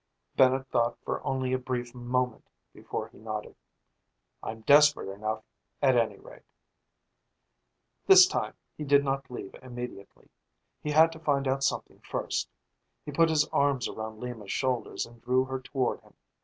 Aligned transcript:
Bennett 0.35 0.67
thought 0.71 0.97
for 1.05 1.23
only 1.23 1.53
a 1.53 1.59
brief 1.59 1.93
moment 1.93 2.49
before 2.73 3.09
he 3.09 3.19
nodded. 3.19 3.55
"I'm 4.41 4.61
desperate 4.61 5.09
enough, 5.09 5.43
at 5.79 5.95
any 5.95 6.17
rate." 6.17 6.41
This 8.07 8.25
time 8.25 8.55
he 8.75 8.83
did 8.83 9.03
not 9.05 9.29
leave 9.29 9.53
immediately. 9.61 10.31
He 10.81 10.89
had 10.89 11.11
to 11.11 11.19
find 11.19 11.47
out 11.47 11.63
something 11.63 11.99
first. 11.99 12.49
He 13.05 13.11
put 13.11 13.29
his 13.29 13.47
arms 13.49 13.87
around 13.87 14.19
Lima's 14.19 14.51
shoulders 14.51 15.05
and 15.05 15.21
drew 15.21 15.43
her 15.43 15.59
toward 15.61 16.01
him. 16.01 16.15